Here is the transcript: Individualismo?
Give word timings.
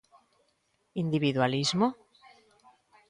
Individualismo? 1.03 1.85